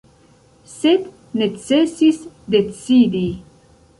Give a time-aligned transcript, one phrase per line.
[0.75, 1.03] Sed
[1.41, 2.19] necesis
[2.57, 3.23] decidi.